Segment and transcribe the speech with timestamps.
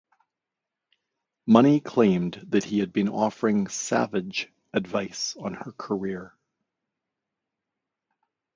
[1.45, 6.33] Money claimed that he had been offering Savidge advice on her career.